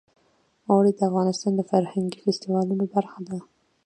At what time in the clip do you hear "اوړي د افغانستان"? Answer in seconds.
0.69-1.51